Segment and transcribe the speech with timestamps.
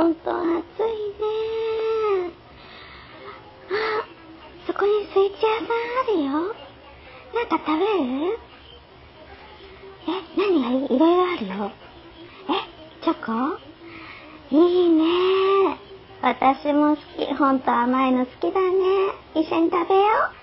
[0.00, 0.32] ほん暑いね
[3.68, 3.72] あ
[4.66, 6.32] そこにスイーツ屋さんあるよ。
[7.34, 8.38] なんか食べる？
[10.08, 11.52] え何がいいろいろあるよ。
[12.48, 12.50] え
[13.04, 13.58] チョコ？
[14.56, 15.04] いいね
[16.22, 17.34] 私も好き。
[17.34, 18.70] ほんと甘いの好きだね
[19.34, 20.00] 一緒に食べよ
[20.34, 20.39] う。